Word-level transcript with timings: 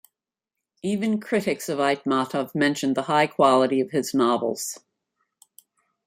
Even 0.81 1.19
critics 1.19 1.69
of 1.69 1.77
Aitmatov 1.77 2.55
mentioned 2.55 2.95
the 2.95 3.03
high 3.03 3.27
quality 3.27 3.79
of 3.79 3.91
his 3.91 4.15
novels. 4.15 4.79